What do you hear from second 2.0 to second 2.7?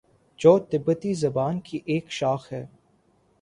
شاخ ہے